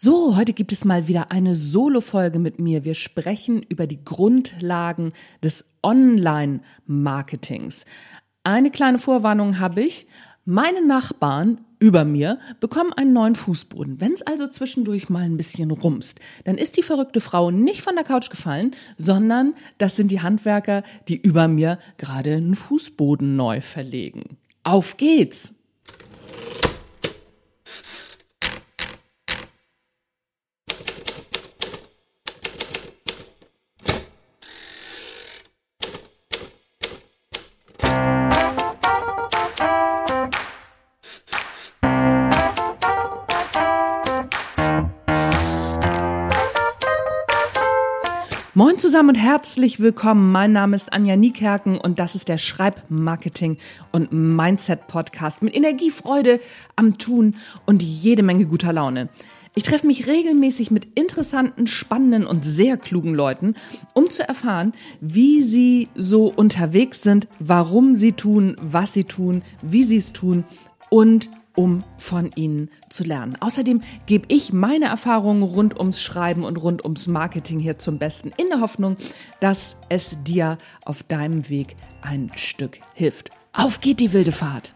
[0.00, 2.84] So, heute gibt es mal wieder eine Solo-Folge mit mir.
[2.84, 7.84] Wir sprechen über die Grundlagen des Online-Marketings.
[8.44, 10.06] Eine kleine Vorwarnung habe ich.
[10.44, 14.00] Meine Nachbarn über mir bekommen einen neuen Fußboden.
[14.00, 17.96] Wenn es also zwischendurch mal ein bisschen rumst, dann ist die verrückte Frau nicht von
[17.96, 23.60] der Couch gefallen, sondern das sind die Handwerker, die über mir gerade einen Fußboden neu
[23.60, 24.38] verlegen.
[24.62, 25.54] Auf geht's!
[48.58, 50.32] Moin zusammen und herzlich willkommen.
[50.32, 53.56] Mein Name ist Anja Niekerken und das ist der Schreibmarketing
[53.92, 56.40] und Mindset Podcast mit Energiefreude
[56.74, 57.36] am Tun
[57.66, 59.10] und jede Menge guter Laune.
[59.54, 63.54] Ich treffe mich regelmäßig mit interessanten, spannenden und sehr klugen Leuten,
[63.94, 69.84] um zu erfahren, wie sie so unterwegs sind, warum sie tun, was sie tun, wie
[69.84, 70.42] sie es tun
[70.90, 73.36] und um von ihnen zu lernen.
[73.40, 78.30] Außerdem gebe ich meine Erfahrungen rund ums Schreiben und rund ums Marketing hier zum Besten
[78.36, 78.96] in der Hoffnung,
[79.40, 83.30] dass es dir auf deinem Weg ein Stück hilft.
[83.52, 84.72] Auf geht die wilde Fahrt!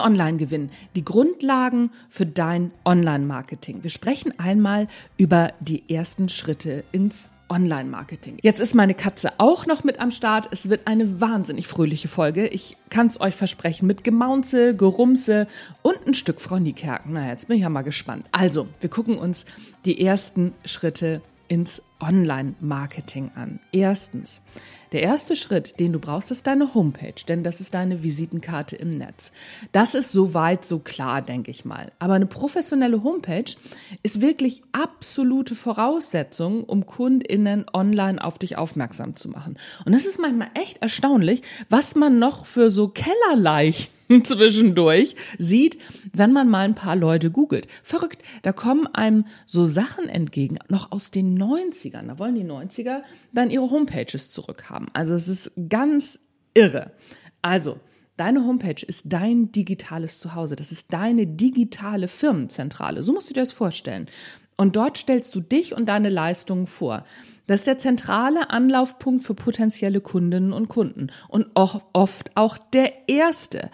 [0.00, 0.70] Online gewinnen.
[0.96, 3.82] Die Grundlagen für dein Online-Marketing.
[3.82, 8.38] Wir sprechen einmal über die ersten Schritte ins Online-Marketing.
[8.42, 10.48] Jetzt ist meine Katze auch noch mit am Start.
[10.52, 12.46] Es wird eine wahnsinnig fröhliche Folge.
[12.46, 15.48] Ich kann es euch versprechen mit Gemaunze, Gerumse
[15.82, 17.12] und ein Stück Frau Niekerken.
[17.12, 18.26] Na, jetzt bin ich ja mal gespannt.
[18.32, 19.44] Also, wir gucken uns
[19.84, 23.58] die ersten Schritte ins Online-Marketing an.
[23.72, 24.40] Erstens,
[24.92, 28.98] der erste Schritt, den du brauchst, ist deine Homepage, denn das ist deine Visitenkarte im
[28.98, 29.32] Netz.
[29.72, 31.92] Das ist soweit so klar, denke ich mal.
[31.98, 33.52] Aber eine professionelle Homepage
[34.02, 39.56] ist wirklich absolute Voraussetzung, um KundInnen online auf dich aufmerksam zu machen.
[39.84, 45.78] Und das ist manchmal echt erstaunlich, was man noch für so Kellerleichen zwischendurch sieht,
[46.12, 47.66] wenn man mal ein paar Leute googelt.
[47.82, 52.08] Verrückt, da kommen einem so Sachen entgegen, noch aus den 90ern.
[52.08, 54.88] Da wollen die 90er dann ihre Homepages zurückhaben.
[54.92, 56.18] Also es ist ganz
[56.54, 56.92] irre.
[57.42, 57.78] Also,
[58.16, 60.54] Deine Homepage ist dein digitales Zuhause.
[60.54, 63.02] Das ist deine digitale Firmenzentrale.
[63.02, 64.10] So musst du dir das vorstellen.
[64.58, 67.04] Und dort stellst du dich und deine Leistungen vor.
[67.46, 73.70] Das ist der zentrale Anlaufpunkt für potenzielle Kundinnen und Kunden und oft auch der erste.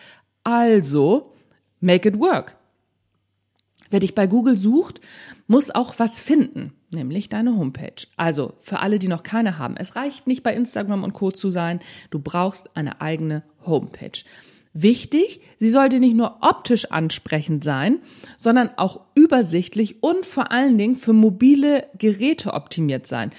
[0.47, 1.33] Also,
[1.81, 2.57] make it work.
[3.91, 5.01] Wer dich bei Google sucht,
[5.49, 8.07] muss auch was finden, nämlich deine Homepage.
[8.17, 11.51] Also für alle, die noch keine haben, es reicht nicht bei Instagram und Co zu
[11.51, 11.81] sein,
[12.11, 14.23] du brauchst eine eigene Homepage.
[14.73, 17.99] Wichtig, sie sollte nicht nur optisch ansprechend sein,
[18.37, 23.33] sondern auch übersichtlich und vor allen Dingen für mobile Geräte optimiert sein.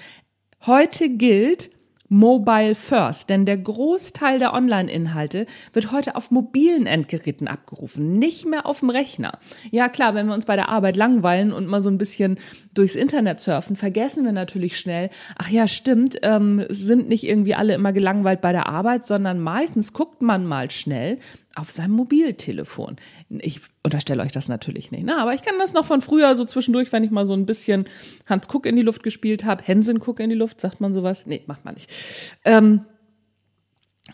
[0.66, 1.70] Heute gilt,
[2.08, 8.66] Mobile First, denn der Großteil der Online-Inhalte wird heute auf mobilen Endgeräten abgerufen, nicht mehr
[8.66, 9.38] auf dem Rechner.
[9.70, 12.38] Ja klar, wenn wir uns bei der Arbeit langweilen und mal so ein bisschen
[12.72, 17.74] durchs Internet surfen, vergessen wir natürlich schnell, ach ja, stimmt, ähm, sind nicht irgendwie alle
[17.74, 21.18] immer gelangweilt bei der Arbeit, sondern meistens guckt man mal schnell
[21.58, 22.96] auf seinem Mobiltelefon.
[23.28, 25.18] Ich unterstelle euch das natürlich nicht, ne?
[25.18, 27.84] aber ich kann das noch von früher so zwischendurch, wenn ich mal so ein bisschen
[28.26, 31.26] Hans Kuck in die Luft gespielt habe, Hensen Kuck in die Luft, sagt man sowas?
[31.26, 31.90] Nee, macht man nicht.
[32.44, 32.84] Ähm,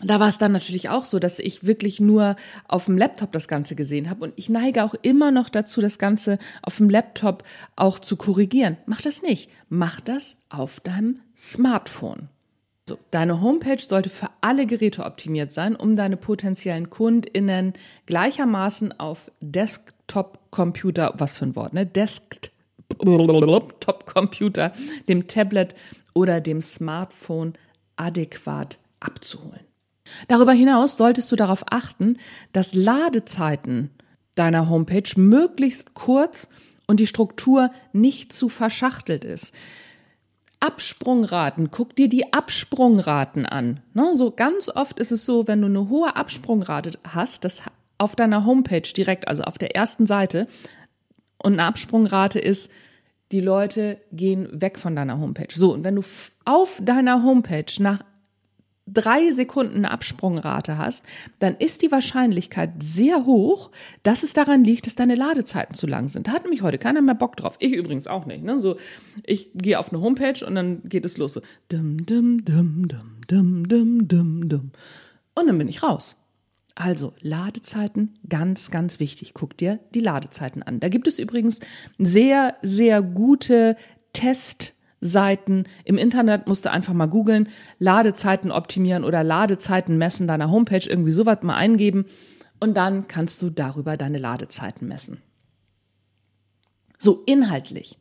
[0.03, 2.35] da war es dann natürlich auch so, dass ich wirklich nur
[2.67, 5.97] auf dem Laptop das Ganze gesehen habe und ich neige auch immer noch dazu, das
[5.99, 7.43] Ganze auf dem Laptop
[7.75, 8.77] auch zu korrigieren.
[8.87, 9.49] Mach das nicht.
[9.69, 12.29] Mach das auf deinem Smartphone.
[12.87, 17.73] So, deine Homepage sollte für alle Geräte optimiert sein, um deine potenziellen KundInnen
[18.05, 21.87] gleichermaßen auf Desktop-Computer, was für ein Wort, ne?
[21.87, 24.71] Desktop-Computer,
[25.09, 25.73] dem Tablet
[26.13, 27.53] oder dem Smartphone
[27.95, 29.61] adäquat abzuholen.
[30.27, 32.19] Darüber hinaus solltest du darauf achten,
[32.53, 33.89] dass Ladezeiten
[34.35, 36.47] deiner Homepage möglichst kurz
[36.85, 39.55] und die Struktur nicht zu verschachtelt ist.
[40.59, 43.81] Absprungraten, guck dir die Absprungraten an.
[43.93, 47.61] Ne, so ganz oft ist es so, wenn du eine hohe Absprungrate hast, das
[47.97, 50.47] auf deiner Homepage direkt, also auf der ersten Seite,
[51.41, 52.69] und eine Absprungrate ist,
[53.31, 55.53] die Leute gehen weg von deiner Homepage.
[55.53, 56.03] So, und wenn du
[56.45, 57.99] auf deiner Homepage nach
[58.87, 61.03] drei Sekunden Absprungrate hast,
[61.39, 63.71] dann ist die Wahrscheinlichkeit sehr hoch,
[64.03, 66.27] dass es daran liegt, dass deine Ladezeiten zu lang sind.
[66.27, 67.55] Da hat nämlich heute keiner mehr Bock drauf.
[67.59, 68.43] Ich übrigens auch nicht.
[68.43, 68.61] Ne?
[68.61, 68.77] So,
[69.23, 71.33] ich gehe auf eine Homepage und dann geht es los.
[71.33, 71.41] So.
[71.69, 74.71] Dum, dum, dum, dum, dum, dum, dum, dum.
[75.33, 76.17] Und dann bin ich raus.
[76.75, 79.33] Also Ladezeiten, ganz, ganz wichtig.
[79.33, 80.79] Guck dir die Ladezeiten an.
[80.79, 81.59] Da gibt es übrigens
[81.97, 83.77] sehr, sehr gute
[84.13, 84.74] Test-
[85.05, 85.67] Testseiten.
[85.83, 87.49] Im Internet musst du einfach mal googeln,
[87.79, 92.05] Ladezeiten optimieren oder Ladezeiten messen deiner Homepage, irgendwie sowas mal eingeben.
[92.59, 95.21] Und dann kannst du darüber deine Ladezeiten messen.
[96.97, 97.97] So, inhaltlich.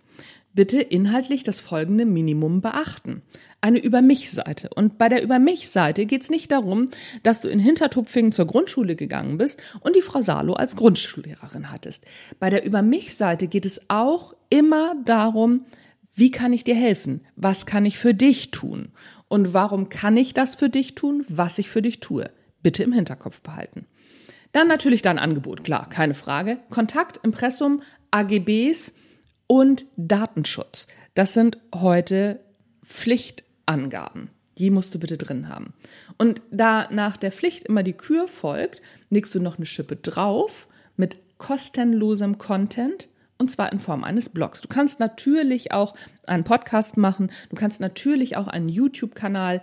[0.55, 3.23] Bitte inhaltlich das folgende Minimum beachten
[3.65, 4.69] eine Über mich-Seite.
[4.75, 6.91] Und bei der Über mich-Seite geht es nicht darum,
[7.23, 12.05] dass du in Hintertupfingen zur Grundschule gegangen bist und die Frau Salo als Grundschullehrerin hattest.
[12.39, 15.65] Bei der Über mich-Seite geht es auch immer darum,
[16.15, 17.27] wie kann ich dir helfen?
[17.35, 18.89] Was kann ich für dich tun?
[19.29, 22.31] Und warum kann ich das für dich tun, was ich für dich tue?
[22.63, 23.87] Bitte im Hinterkopf behalten.
[24.53, 26.59] Dann natürlich dein Angebot, klar, keine Frage.
[26.71, 27.83] Kontakt, Impressum,
[28.13, 28.95] AGBs
[29.49, 30.87] und Datenschutz.
[31.15, 32.41] Das sind heute
[32.85, 34.31] Pflicht Angaben.
[34.59, 35.75] Die musst du bitte drin haben.
[36.17, 40.69] Und da nach der Pflicht immer die Kür folgt, legst du noch eine Schippe drauf
[40.97, 43.09] mit kostenlosem Content
[43.39, 44.61] und zwar in Form eines Blogs.
[44.61, 45.95] Du kannst natürlich auch
[46.27, 49.61] einen Podcast machen, du kannst natürlich auch einen YouTube-Kanal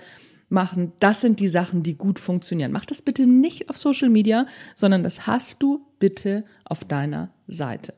[0.51, 0.91] machen.
[0.99, 2.71] Das sind die Sachen, die gut funktionieren.
[2.71, 4.45] Mach das bitte nicht auf Social Media,
[4.75, 7.93] sondern das hast du bitte auf deiner Seite.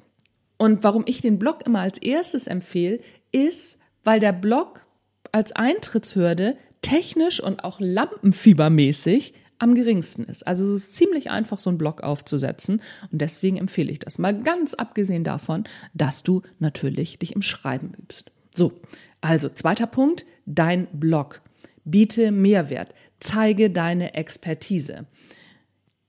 [0.58, 3.00] Und warum ich den Blog immer als erstes empfehle,
[3.32, 4.86] ist, weil der Blog
[5.32, 9.34] als Eintrittshürde technisch und auch lampenfiebermäßig
[9.64, 10.46] am geringsten ist.
[10.46, 12.82] Also es ist ziemlich einfach, so einen Blog aufzusetzen
[13.12, 14.20] und deswegen empfehle ich das.
[14.20, 15.64] Mal ganz abgesehen davon,
[15.94, 18.32] dass du natürlich dich im Schreiben übst.
[18.54, 18.74] So,
[19.22, 21.42] also zweiter Punkt, dein Blog.
[21.86, 25.06] Biete Mehrwert, zeige deine Expertise.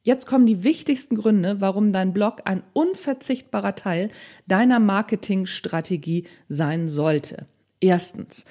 [0.02, 4.10] Jetzt kommen die wichtigsten Gründe, warum dein Blog ein unverzichtbarer Teil
[4.46, 7.46] deiner Marketingstrategie sein sollte.
[7.80, 8.44] Erstens,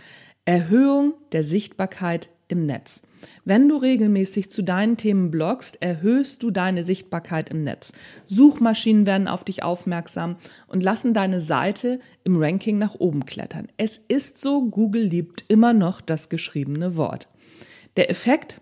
[0.46, 3.04] Erhöhung der Sichtbarkeit im Netz.
[3.45, 7.94] Wenn du regelmäßig zu deinen Themen bloggst, erhöhst du deine Sichtbarkeit im Netz.
[8.25, 10.36] Suchmaschinen werden auf dich aufmerksam
[10.68, 13.68] und lassen deine Seite im Ranking nach oben klettern.
[13.78, 17.28] Es ist so, Google liebt immer noch das geschriebene Wort.
[17.95, 18.62] Der Effekt?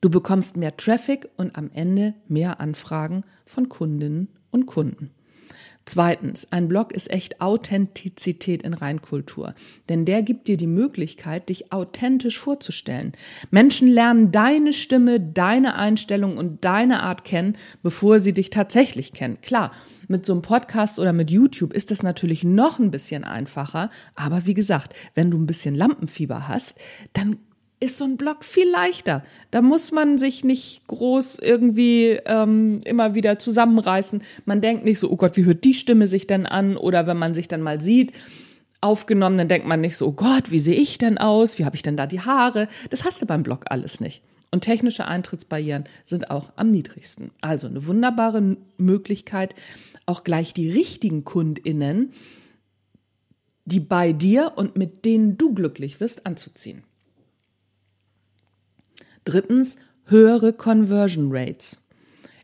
[0.00, 5.10] Du bekommst mehr Traffic und am Ende mehr Anfragen von Kundinnen und Kunden.
[5.88, 9.54] Zweitens, ein Blog ist echt Authentizität in Reinkultur,
[9.88, 13.12] denn der gibt dir die Möglichkeit, dich authentisch vorzustellen.
[13.52, 19.40] Menschen lernen deine Stimme, deine Einstellung und deine Art kennen, bevor sie dich tatsächlich kennen.
[19.42, 19.70] Klar,
[20.08, 24.44] mit so einem Podcast oder mit YouTube ist das natürlich noch ein bisschen einfacher, aber
[24.44, 26.76] wie gesagt, wenn du ein bisschen Lampenfieber hast,
[27.12, 27.38] dann
[27.78, 29.22] ist so ein Blog viel leichter.
[29.50, 34.22] Da muss man sich nicht groß irgendwie ähm, immer wieder zusammenreißen.
[34.44, 36.76] Man denkt nicht so, oh Gott, wie hört die Stimme sich denn an?
[36.76, 38.12] Oder wenn man sich dann mal sieht,
[38.80, 41.58] aufgenommen, dann denkt man nicht so, oh Gott, wie sehe ich denn aus?
[41.58, 42.68] Wie habe ich denn da die Haare?
[42.90, 44.22] Das hast du beim Blog alles nicht.
[44.50, 47.30] Und technische Eintrittsbarrieren sind auch am niedrigsten.
[47.40, 49.54] Also eine wunderbare Möglichkeit,
[50.06, 52.12] auch gleich die richtigen KundInnen,
[53.64, 56.84] die bei dir und mit denen du glücklich wirst, anzuziehen.
[59.26, 61.82] Drittens, höhere Conversion Rates.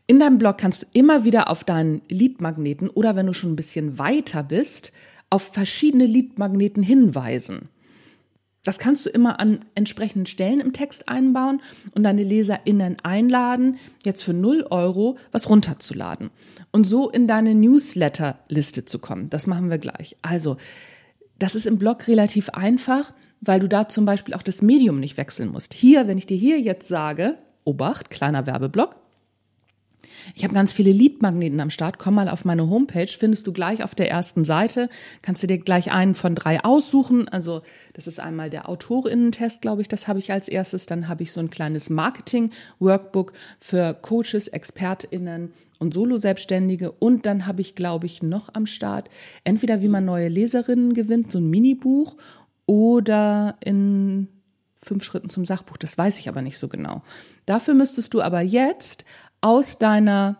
[0.05, 3.55] In deinem Blog kannst du immer wieder auf deinen Leadmagneten oder wenn du schon ein
[3.55, 4.91] bisschen weiter bist,
[5.29, 7.69] auf verschiedene Leadmagneten hinweisen.
[8.63, 11.61] Das kannst du immer an entsprechenden Stellen im Text einbauen
[11.95, 16.31] und deine LeserInnen einladen, jetzt für 0 Euro was runterzuladen
[16.71, 19.29] und so in deine Newsletter-Liste zu kommen.
[19.29, 20.17] Das machen wir gleich.
[20.21, 20.57] Also,
[21.39, 23.13] das ist im Blog relativ einfach
[23.45, 25.73] weil du da zum Beispiel auch das Medium nicht wechseln musst.
[25.73, 28.95] Hier, wenn ich dir hier jetzt sage, Obacht, kleiner Werbeblock,
[30.35, 31.99] ich habe ganz viele Leadmagneten am Start.
[31.99, 34.89] Komm mal auf meine Homepage, findest du gleich auf der ersten Seite.
[35.21, 37.27] Kannst du dir gleich einen von drei aussuchen.
[37.27, 37.61] Also
[37.93, 40.85] das ist einmal der Autorinnentest, glaube ich, das habe ich als erstes.
[40.85, 46.91] Dann habe ich so ein kleines Marketing-Workbook für Coaches, ExpertInnen und Solo-Selbstständige.
[46.91, 49.09] Und dann habe ich, glaube ich, noch am Start
[49.43, 52.15] entweder wie man neue Leserinnen gewinnt, so ein Minibuch
[52.65, 54.27] oder in
[54.77, 55.77] fünf Schritten zum Sachbuch.
[55.77, 57.01] Das weiß ich aber nicht so genau.
[57.45, 59.05] Dafür müsstest du aber jetzt
[59.41, 60.37] aus deiner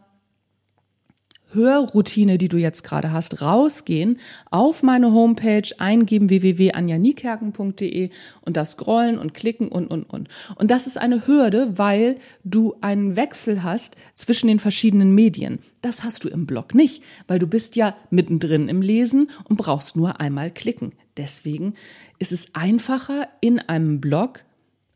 [1.53, 8.09] Hörroutine, die du jetzt gerade hast, rausgehen, auf meine Homepage eingeben www.anjanikerken.de
[8.41, 10.29] und das scrollen und klicken und, und, und.
[10.55, 15.59] Und das ist eine Hürde, weil du einen Wechsel hast zwischen den verschiedenen Medien.
[15.81, 19.95] Das hast du im Blog nicht, weil du bist ja mittendrin im Lesen und brauchst
[19.95, 20.93] nur einmal klicken.
[21.17, 21.75] Deswegen
[22.19, 24.43] ist es einfacher, in einem Blog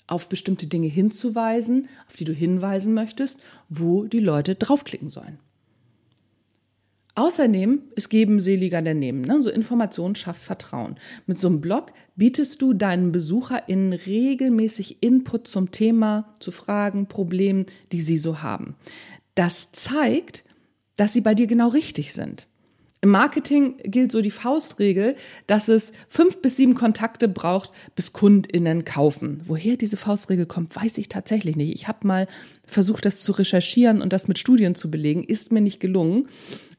[0.08, 5.40] auf bestimmte Dinge hinzuweisen, auf die du hinweisen möchtest, wo die Leute draufklicken sollen.
[7.18, 9.22] Außerdem ist Geben seliger der Nehmen.
[9.22, 9.42] Ne?
[9.42, 10.98] So Information schafft Vertrauen.
[11.26, 17.66] Mit so einem Blog bietest du deinen BesucherInnen regelmäßig Input zum Thema, zu Fragen, Problemen,
[17.92, 18.76] die sie so haben.
[19.34, 20.46] Das zeigt,
[20.96, 22.48] dass sie bei dir genau richtig sind.
[23.02, 28.86] Im Marketing gilt so die Faustregel, dass es fünf bis sieben Kontakte braucht, bis KundInnen
[28.86, 29.42] kaufen.
[29.46, 31.74] Woher diese Faustregel kommt, weiß ich tatsächlich nicht.
[31.74, 32.28] Ich habe mal
[32.66, 36.28] versucht, das zu recherchieren und das mit Studien zu belegen, ist mir nicht gelungen.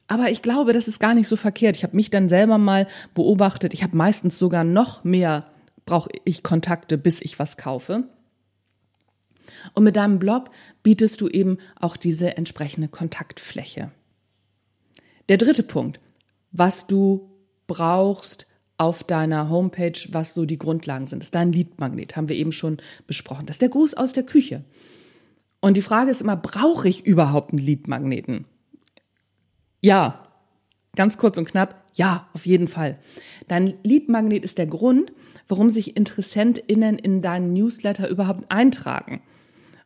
[0.07, 1.77] Aber ich glaube, das ist gar nicht so verkehrt.
[1.77, 3.73] Ich habe mich dann selber mal beobachtet.
[3.73, 5.45] Ich habe meistens sogar noch mehr
[5.85, 8.03] brauche ich Kontakte, bis ich was kaufe.
[9.73, 10.51] Und mit deinem Blog
[10.83, 13.91] bietest du eben auch diese entsprechende Kontaktfläche.
[15.29, 15.99] Der dritte Punkt,
[16.51, 17.29] was du
[17.67, 22.51] brauchst auf deiner Homepage, was so die Grundlagen sind, ist dein Leadmagnet, haben wir eben
[22.51, 22.77] schon
[23.07, 23.45] besprochen.
[23.45, 24.63] Das ist der Gruß aus der Küche.
[25.59, 28.45] Und die Frage ist immer, brauche ich überhaupt einen Leadmagneten?
[29.81, 30.23] Ja,
[30.95, 32.97] ganz kurz und knapp, ja, auf jeden Fall.
[33.47, 35.11] Dein Leadmagnet ist der Grund,
[35.49, 39.21] warum sich InteressentInnen in deinen Newsletter überhaupt eintragen.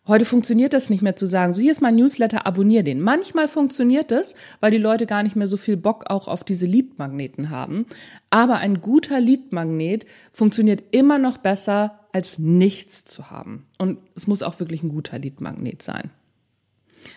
[0.05, 2.99] Heute funktioniert das nicht mehr zu sagen, so hier ist mein Newsletter, abonnier den.
[2.99, 6.65] Manchmal funktioniert das, weil die Leute gar nicht mehr so viel Bock auch auf diese
[6.65, 7.85] Leadmagneten haben.
[8.29, 13.65] Aber ein guter Leadmagnet funktioniert immer noch besser, als nichts zu haben.
[13.77, 16.11] Und es muss auch wirklich ein guter Leadmagnet sein.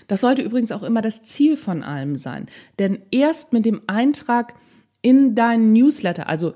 [0.06, 2.46] Das sollte übrigens auch immer das Ziel von allem sein.
[2.78, 4.54] Denn erst mit dem Eintrag
[5.02, 6.54] in deinen Newsletter, also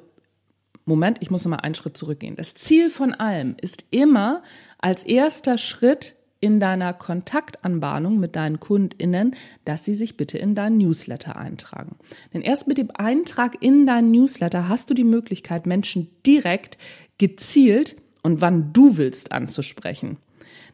[0.85, 2.37] Moment, ich muss nochmal einen Schritt zurückgehen.
[2.37, 4.43] Das Ziel von allem ist immer
[4.79, 10.79] als erster Schritt in deiner Kontaktanbahnung mit deinen KundInnen, dass sie sich bitte in deinen
[10.79, 11.97] Newsletter eintragen.
[12.33, 16.79] Denn erst mit dem Eintrag in deinen Newsletter hast du die Möglichkeit, Menschen direkt,
[17.19, 20.17] gezielt und wann du willst anzusprechen.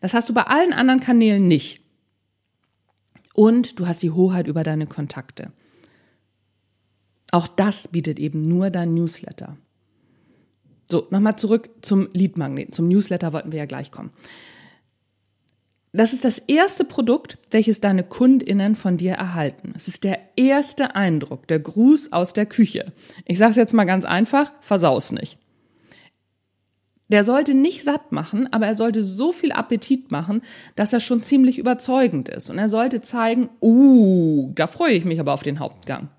[0.01, 1.81] Das hast du bei allen anderen Kanälen nicht.
[3.35, 5.53] Und du hast die Hoheit über deine Kontakte.
[7.33, 9.57] Auch das bietet eben nur dein Newsletter.
[10.89, 12.73] So, nochmal zurück zum Leadmagneten.
[12.73, 14.11] Zum Newsletter wollten wir ja gleich kommen.
[15.97, 19.73] Das ist das erste Produkt, welches deine KundInnen von dir erhalten.
[19.75, 22.93] Es ist der erste Eindruck, der Gruß aus der Küche.
[23.25, 25.39] Ich sage es jetzt mal ganz einfach, versaus nicht.
[27.09, 30.43] Der sollte nicht satt machen, aber er sollte so viel Appetit machen,
[30.75, 32.51] dass er schon ziemlich überzeugend ist.
[32.51, 36.11] Und er sollte zeigen, uh, da freue ich mich aber auf den Hauptgang.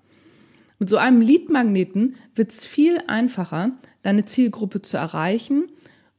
[0.80, 3.70] Mit so einem Leadmagneten wird es viel einfacher,
[4.02, 5.70] deine Zielgruppe zu erreichen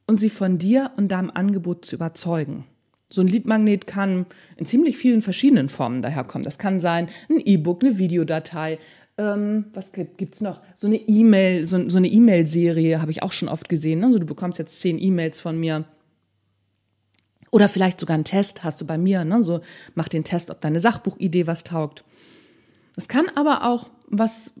[0.06, 2.64] und sie von dir und deinem Angebot zu überzeugen.
[3.10, 4.24] So ein Leadmagnet kann
[4.56, 6.44] in ziemlich vielen verschiedenen Formen daherkommen.
[6.44, 8.78] Das kann sein ein E-Book, eine Videodatei,
[9.20, 10.62] ähm, was gibt's noch?
[10.76, 14.00] So eine E-Mail, so, so, eine E-Mail-Serie habe ich auch schon oft gesehen.
[14.00, 14.06] Ne?
[14.06, 15.84] Also du bekommst jetzt zehn E-Mails von mir.
[17.50, 19.24] Oder vielleicht sogar einen Test hast du bei mir.
[19.24, 19.42] Ne?
[19.42, 19.60] So
[19.94, 22.04] mach den Test, ob deine Sachbuchidee was taugt.
[22.96, 24.52] Es kann aber auch was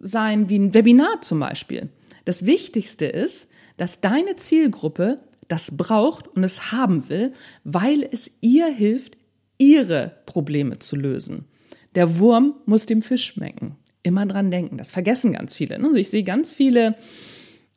[0.00, 1.88] sein wie ein Webinar zum Beispiel.
[2.24, 7.32] Das Wichtigste ist, dass deine Zielgruppe das braucht und es haben will,
[7.64, 9.16] weil es ihr hilft,
[9.58, 11.46] ihre Probleme zu lösen.
[11.94, 14.78] Der Wurm muss dem Fisch schmecken immer dran denken.
[14.78, 15.78] Das vergessen ganz viele.
[15.78, 15.86] Ne?
[15.86, 16.94] Also ich sehe ganz viele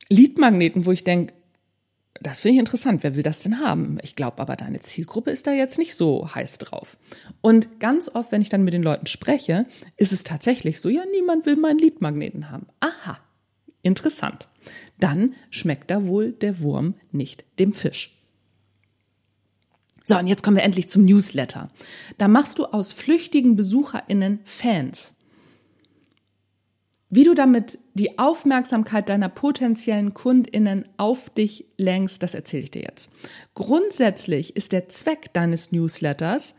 [0.09, 1.33] Leadmagneten, wo ich denke,
[2.21, 3.03] das finde ich interessant.
[3.03, 3.97] Wer will das denn haben?
[4.01, 6.97] Ich glaube aber, deine Zielgruppe ist da jetzt nicht so heiß drauf.
[7.41, 9.65] Und ganz oft, wenn ich dann mit den Leuten spreche,
[9.97, 12.67] ist es tatsächlich so, ja, niemand will meinen Leadmagneten haben.
[12.79, 13.19] Aha,
[13.83, 14.49] interessant.
[14.99, 18.17] Dann schmeckt da wohl der Wurm nicht dem Fisch.
[20.03, 21.69] So, und jetzt kommen wir endlich zum Newsletter.
[22.17, 25.13] Da machst du aus flüchtigen BesucherInnen Fans.
[27.09, 32.81] Wie du damit die Aufmerksamkeit deiner potenziellen Kundinnen auf dich lenkst, das erzähle ich dir
[32.83, 33.11] jetzt.
[33.53, 36.55] Grundsätzlich ist der Zweck deines Newsletters,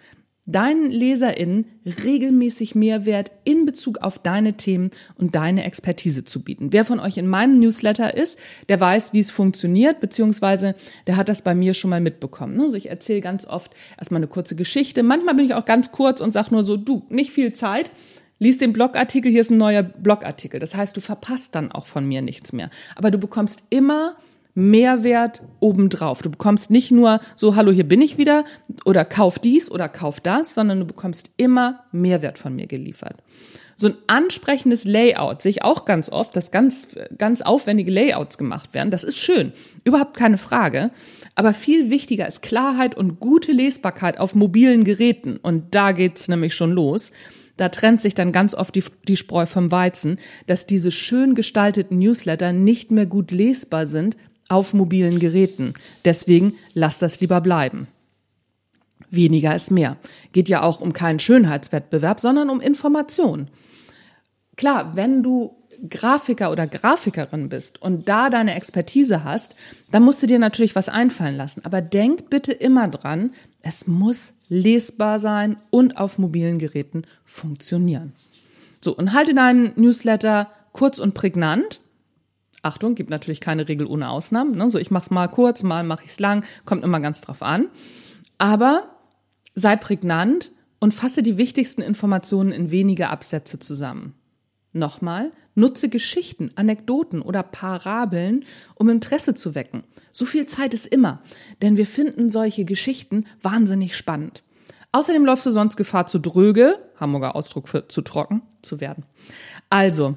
[0.49, 1.67] deinen Leserinnen
[2.05, 6.73] regelmäßig Mehrwert in Bezug auf deine Themen und deine Expertise zu bieten.
[6.73, 8.38] Wer von euch in meinem Newsletter ist,
[8.69, 10.75] der weiß, wie es funktioniert, beziehungsweise
[11.07, 12.61] der hat das bei mir schon mal mitbekommen.
[12.61, 15.02] Also ich erzähle ganz oft erstmal eine kurze Geschichte.
[15.02, 17.93] Manchmal bin ich auch ganz kurz und sage nur so, du, nicht viel Zeit
[18.40, 20.61] Lies den Blogartikel, hier ist ein neuer Blogartikel.
[20.61, 22.71] Das heißt, du verpasst dann auch von mir nichts mehr.
[22.95, 24.17] Aber du bekommst immer
[24.59, 26.21] Mehrwert obendrauf.
[26.21, 28.45] Du bekommst nicht nur so, hallo, hier bin ich wieder
[28.85, 33.19] oder kauf dies oder kauf das, sondern du bekommst immer Mehrwert von mir geliefert.
[33.77, 38.75] So ein ansprechendes Layout sehe ich auch ganz oft, dass ganz, ganz aufwendige Layouts gemacht
[38.75, 38.91] werden.
[38.91, 39.53] Das ist schön.
[39.85, 40.91] Überhaupt keine Frage.
[41.37, 45.37] Aber viel wichtiger ist Klarheit und gute Lesbarkeit auf mobilen Geräten.
[45.37, 47.12] Und da geht's nämlich schon los
[47.59, 51.99] da trennt sich dann ganz oft die, die Spreu vom Weizen, dass diese schön gestalteten
[51.99, 54.17] Newsletter nicht mehr gut lesbar sind
[54.49, 55.75] auf mobilen Geräten.
[56.05, 57.88] Deswegen lass das lieber bleiben.
[59.11, 59.97] Weniger ist mehr.
[60.33, 63.49] Geht ja auch um keinen Schönheitswettbewerb, sondern um Information.
[64.57, 65.55] Klar, wenn du
[65.88, 69.55] Grafiker oder Grafikerin bist und da deine Expertise hast,
[69.90, 71.64] dann musst du dir natürlich was einfallen lassen.
[71.64, 78.12] Aber denk bitte immer dran, es muss lesbar sein und auf mobilen Geräten funktionieren.
[78.81, 81.81] So, und halte deinen Newsletter kurz und prägnant.
[82.62, 84.53] Achtung, gibt natürlich keine Regel ohne Ausnahmen.
[84.53, 84.69] Ne?
[84.71, 87.69] So, ich mach's mal kurz, mal mache ich's lang, kommt immer ganz drauf an.
[88.37, 88.97] Aber
[89.55, 94.15] sei prägnant und fasse die wichtigsten Informationen in wenige Absätze zusammen.
[94.73, 99.85] Nochmal, nutze Geschichten, Anekdoten oder Parabeln, um Interesse zu wecken.
[100.12, 101.23] So viel Zeit ist immer,
[101.62, 104.43] denn wir finden solche Geschichten wahnsinnig spannend.
[104.93, 109.05] Außerdem läufst du sonst Gefahr zu dröge, Hamburger Ausdruck für zu trocken, zu werden.
[109.69, 110.17] Also,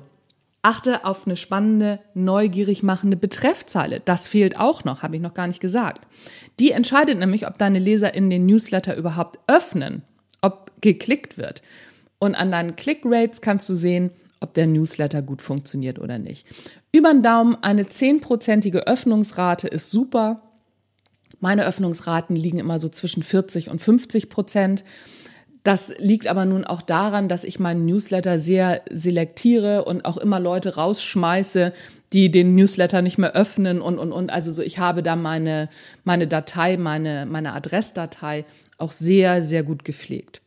[0.62, 4.00] achte auf eine spannende, neugierig machende Betreffzeile.
[4.00, 6.08] Das fehlt auch noch, habe ich noch gar nicht gesagt.
[6.60, 10.04] Die entscheidet nämlich, ob deine Leser in den Newsletter überhaupt öffnen,
[10.42, 11.62] ob geklickt wird.
[12.20, 16.46] Und an deinen Click-Rates kannst du sehen, ob der Newsletter gut funktioniert oder nicht.
[16.92, 20.42] Über den Daumen eine zehnprozentige Öffnungsrate ist super.
[21.40, 24.84] Meine Öffnungsraten liegen immer so zwischen 40 und 50 Prozent.
[25.64, 30.40] Das liegt aber nun auch daran, dass ich meinen Newsletter sehr selektiere und auch immer
[30.40, 31.72] Leute rausschmeiße,
[32.14, 34.32] die den Newsletter nicht mehr öffnen und, und, und.
[34.32, 35.70] Also so, ich habe da meine,
[36.04, 38.46] meine Datei, meine, meine Adressdatei
[38.78, 40.42] auch sehr, sehr gut gepflegt.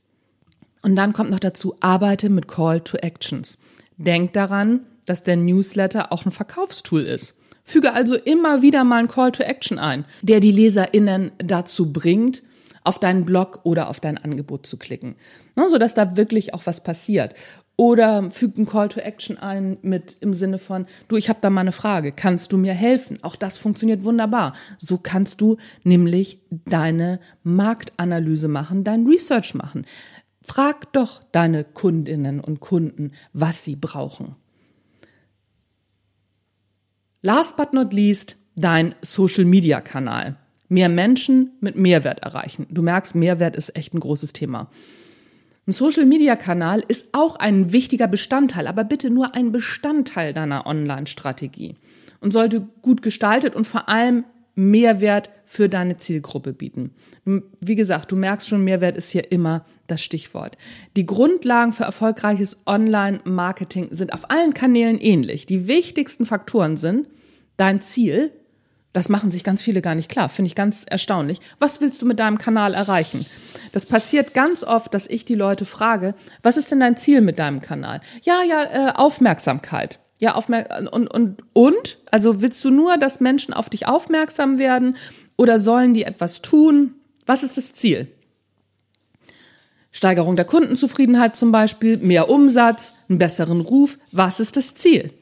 [0.82, 3.56] Und dann kommt noch dazu, arbeite mit Call to Actions.
[3.96, 7.36] Denk daran, dass der Newsletter auch ein Verkaufstool ist.
[7.62, 12.42] Füge also immer wieder mal einen Call to Action ein, der die LeserInnen dazu bringt,
[12.84, 15.16] auf deinen Blog oder auf dein Angebot zu klicken,
[15.56, 17.34] ne, so dass da wirklich auch was passiert.
[17.76, 21.50] Oder füge einen Call to Action ein mit im Sinne von, du, ich habe da
[21.50, 23.18] mal eine Frage, kannst du mir helfen?
[23.22, 24.52] Auch das funktioniert wunderbar.
[24.78, 29.86] So kannst du nämlich deine Marktanalyse machen, dein Research machen.
[30.40, 34.36] Frag doch deine Kundinnen und Kunden, was sie brauchen.
[37.22, 40.36] Last but not least, dein Social-Media-Kanal.
[40.68, 42.66] Mehr Menschen mit Mehrwert erreichen.
[42.70, 44.70] Du merkst, Mehrwert ist echt ein großes Thema.
[45.66, 51.74] Ein Social-Media-Kanal ist auch ein wichtiger Bestandteil, aber bitte nur ein Bestandteil deiner Online-Strategie
[52.20, 54.24] und sollte gut gestaltet und vor allem
[54.54, 56.92] Mehrwert für deine Zielgruppe bieten.
[57.24, 60.56] Wie gesagt, du merkst schon, Mehrwert ist hier immer das Stichwort.
[60.96, 65.46] Die Grundlagen für erfolgreiches Online-Marketing sind auf allen Kanälen ähnlich.
[65.46, 67.08] Die wichtigsten Faktoren sind
[67.56, 68.32] dein Ziel.
[68.94, 70.28] Das machen sich ganz viele gar nicht klar.
[70.28, 71.40] Finde ich ganz erstaunlich.
[71.58, 73.26] Was willst du mit deinem Kanal erreichen?
[73.72, 77.40] Das passiert ganz oft, dass ich die Leute frage, was ist denn dein Ziel mit
[77.40, 78.00] deinem Kanal?
[78.22, 79.98] Ja, ja, äh, Aufmerksamkeit.
[80.20, 81.98] Ja, aufmerksam und, und, und?
[82.12, 84.96] Also willst du nur, dass Menschen auf dich aufmerksam werden
[85.36, 86.94] oder sollen die etwas tun?
[87.26, 88.06] Was ist das Ziel?
[89.90, 93.98] Steigerung der Kundenzufriedenheit zum Beispiel, mehr Umsatz, einen besseren Ruf.
[94.12, 95.12] Was ist das Ziel?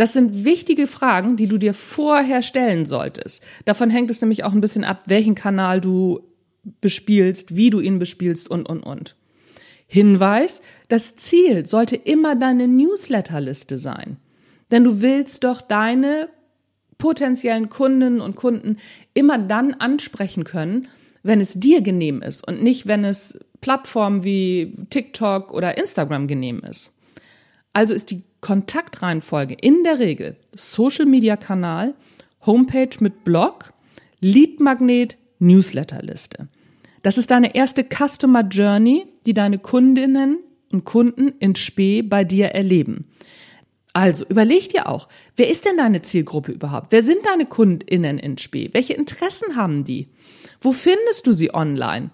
[0.00, 3.42] Das sind wichtige Fragen, die du dir vorher stellen solltest.
[3.66, 6.20] Davon hängt es nämlich auch ein bisschen ab, welchen Kanal du
[6.80, 9.14] bespielst, wie du ihn bespielst und, und, und.
[9.86, 14.16] Hinweis, das Ziel sollte immer deine Newsletterliste sein.
[14.70, 16.30] Denn du willst doch deine
[16.96, 18.78] potenziellen Kundinnen und Kunden
[19.12, 20.88] immer dann ansprechen können,
[21.22, 26.60] wenn es dir genehm ist und nicht, wenn es Plattformen wie TikTok oder Instagram genehm
[26.60, 26.94] ist.
[27.72, 31.94] Also ist die Kontaktreihenfolge in der Regel Social Media Kanal,
[32.44, 33.72] Homepage mit Blog,
[34.20, 36.48] Lead Magnet, Newsletterliste.
[37.02, 40.40] Das ist deine erste Customer Journey, die deine Kundinnen
[40.72, 43.06] und Kunden in Spee bei dir erleben.
[43.92, 46.88] Also überleg dir auch, wer ist denn deine Zielgruppe überhaupt?
[46.90, 48.70] Wer sind deine Kundinnen in Spee?
[48.72, 50.08] Welche Interessen haben die?
[50.60, 52.10] Wo findest du sie online?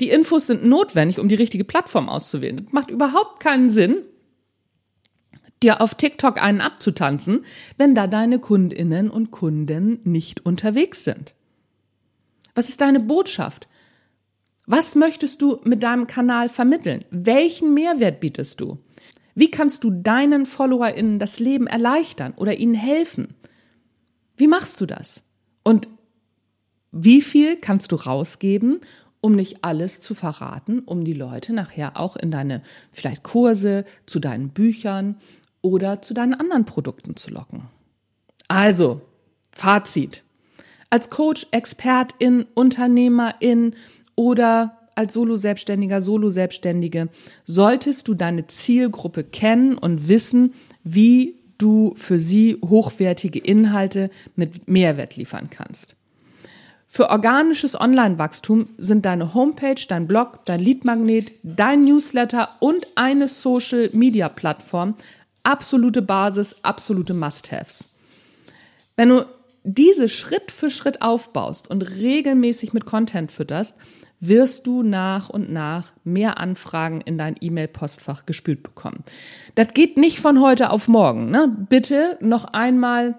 [0.00, 2.56] Die Infos sind notwendig, um die richtige Plattform auszuwählen.
[2.56, 3.96] Das macht überhaupt keinen Sinn,
[5.62, 7.44] dir auf TikTok einen abzutanzen,
[7.76, 11.34] wenn da deine Kundinnen und Kunden nicht unterwegs sind.
[12.54, 13.68] Was ist deine Botschaft?
[14.66, 17.04] Was möchtest du mit deinem Kanal vermitteln?
[17.10, 18.78] Welchen Mehrwert bietest du?
[19.34, 23.34] Wie kannst du deinen FollowerInnen das Leben erleichtern oder ihnen helfen?
[24.36, 25.22] Wie machst du das?
[25.62, 25.88] Und
[26.92, 28.80] wie viel kannst du rausgeben,
[29.20, 34.18] um nicht alles zu verraten, um die Leute nachher auch in deine vielleicht Kurse, zu
[34.18, 35.16] deinen Büchern
[35.62, 37.64] oder zu deinen anderen Produkten zu locken?
[38.48, 39.00] Also,
[39.52, 40.22] Fazit.
[40.90, 43.74] Als Coach, Expertin, Unternehmerin
[44.16, 47.08] oder als Solo-Selbstständiger, Solo-Selbstständige
[47.44, 55.16] solltest du deine Zielgruppe kennen und wissen, wie du für sie hochwertige Inhalte mit Mehrwert
[55.16, 55.96] liefern kannst.
[56.92, 64.96] Für organisches Online-Wachstum sind deine Homepage, dein Blog, dein Leadmagnet, dein Newsletter und eine Social-Media-Plattform
[65.42, 67.84] absolute Basis, absolute Must-Haves.
[68.96, 69.24] Wenn du
[69.64, 73.74] diese Schritt für Schritt aufbaust und regelmäßig mit Content fütterst,
[74.20, 79.02] wirst du nach und nach mehr Anfragen in dein E-Mail-Postfach gespült bekommen.
[79.54, 81.30] Das geht nicht von heute auf morgen.
[81.30, 81.56] Ne?
[81.68, 83.18] Bitte noch einmal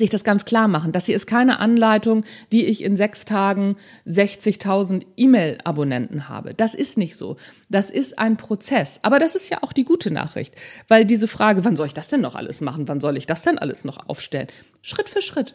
[0.00, 0.90] sich das ganz klar machen.
[0.90, 6.54] Das hier ist keine Anleitung, wie ich in sechs Tagen 60.000 E-Mail-Abonnenten habe.
[6.54, 7.36] Das ist nicht so.
[7.68, 8.98] Das ist ein Prozess.
[9.02, 10.54] Aber das ist ja auch die gute Nachricht,
[10.88, 12.88] weil diese Frage, wann soll ich das denn noch alles machen?
[12.88, 14.48] Wann soll ich das denn alles noch aufstellen?
[14.82, 15.54] Schritt für Schritt.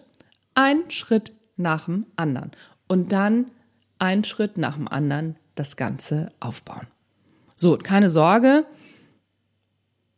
[0.53, 2.51] Ein Schritt nach dem anderen.
[2.88, 3.51] Und dann
[3.99, 6.88] ein Schritt nach dem anderen das Ganze aufbauen.
[7.55, 8.65] So, keine Sorge,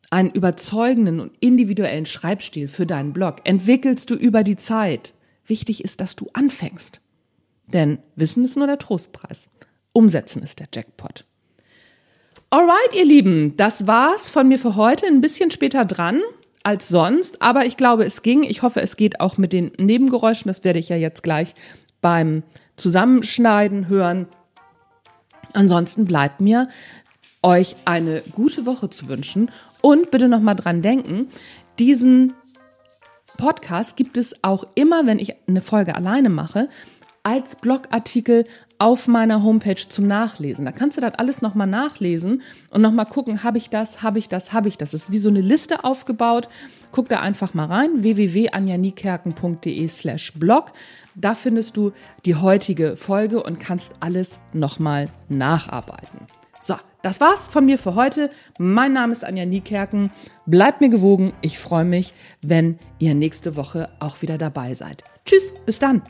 [0.10, 5.14] einen überzeugenden und individuellen Schreibstil für deinen Blog entwickelst du über die Zeit.
[5.46, 7.02] Wichtig ist, dass du anfängst.
[7.68, 9.48] Denn Wissen ist nur der Trostpreis.
[9.92, 11.26] Umsetzen ist der Jackpot.
[12.50, 15.06] Alright, ihr Lieben, das war's von mir für heute.
[15.06, 16.22] Ein bisschen später dran
[16.64, 18.44] als sonst, aber ich glaube, es ging.
[18.44, 20.48] Ich hoffe, es geht auch mit den Nebengeräuschen.
[20.48, 21.54] Das werde ich ja jetzt gleich
[22.02, 22.44] beim
[22.78, 24.28] Zusammenschneiden hören.
[25.54, 26.70] Ansonsten bleibt mir
[27.44, 31.30] euch eine gute Woche zu wünschen und bitte noch mal dran denken,
[31.80, 32.34] diesen
[33.38, 36.70] Podcast gibt es auch immer, wenn ich eine Folge alleine mache,
[37.24, 38.46] als Blogartikel
[38.80, 40.66] auf meiner Homepage zum Nachlesen.
[40.66, 44.30] Da kannst du das alles nochmal nachlesen und nochmal gucken, habe ich das, habe ich
[44.30, 44.92] das, habe ich das.
[44.92, 46.48] Das ist wie so eine Liste aufgebaut.
[46.92, 50.72] Guck da einfach mal rein, www.anjanikerken.de slash blog.
[51.16, 51.92] Da findest du
[52.26, 56.28] die heutige Folge und kannst alles nochmal nacharbeiten.
[56.60, 58.30] So, das war's von mir für heute.
[58.58, 60.12] Mein Name ist Anja Niekerken.
[60.46, 61.34] Bleibt mir gewogen.
[61.42, 65.04] Ich freue mich, wenn ihr nächste Woche auch wieder dabei seid.
[65.26, 66.02] Tschüss, bis dann.